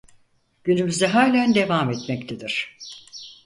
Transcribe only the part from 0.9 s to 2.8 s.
halen devam etmektedir.